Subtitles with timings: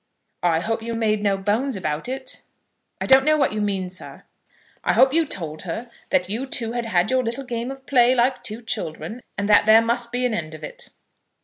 [0.41, 2.41] "I hope you made no bones about it."
[2.99, 4.23] "I don't know what you mean, sir."
[4.83, 8.15] "I hope you told her that you two had had your little game of play,
[8.15, 10.89] like two children, and that there must be an end of it."